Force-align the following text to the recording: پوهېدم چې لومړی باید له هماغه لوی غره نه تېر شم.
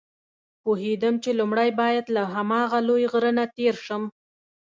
پوهېدم 0.63 1.15
چې 1.23 1.29
لومړی 1.39 1.69
باید 1.81 2.05
له 2.15 2.23
هماغه 2.35 2.79
لوی 2.87 3.03
غره 3.11 3.31
نه 3.37 3.45
تېر 3.55 3.75
شم. 3.85 4.03